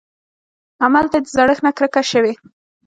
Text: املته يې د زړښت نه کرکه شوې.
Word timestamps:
املته 0.85 1.17
يې 1.19 1.23
د 1.23 1.27
زړښت 1.35 1.63
نه 1.65 1.71
کرکه 1.77 2.01
شوې. 2.11 2.33